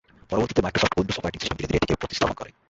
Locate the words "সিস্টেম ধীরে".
1.41-1.69